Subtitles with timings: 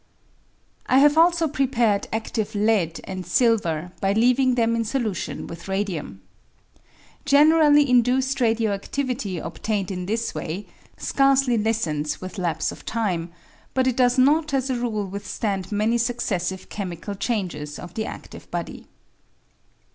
[0.87, 6.23] I have also prepared adive lead and silver by leaving them in solution with radium.
[7.23, 10.65] Generally induced radio adivity obtained in this way
[10.97, 13.29] scarcely lessens with lapse of time,
[13.75, 18.49] but it does not as a rule withstand many successive chemical changes of the adive
[18.49, 18.87] body.